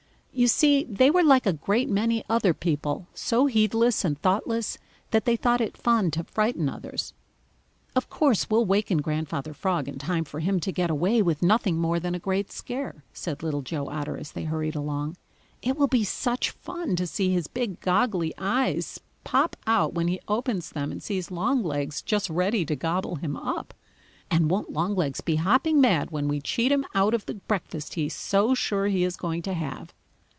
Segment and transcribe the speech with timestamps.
[0.33, 4.77] You see, they were like a great many other people, so heedless and thoughtless
[5.11, 7.13] that they thought it fun to frighten others.
[7.97, 11.77] "Of course we'll waken Grandfather Frog in time for him to get away with nothing
[11.77, 15.17] more than a great scare," said Little Joe Otter, as they hurried along.
[15.61, 20.21] "It will be such fun to see his big goggly eyes pop out when he
[20.29, 23.73] opens them and sees Longlegs just ready to gobble him up!
[24.31, 28.05] And won't Longlegs be hopping mad when we cheat him out of the breakfast he
[28.05, 29.93] is so sure he is going to have!"